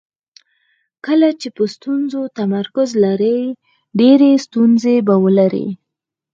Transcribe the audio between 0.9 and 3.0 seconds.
کله چې په ستونزو تمرکز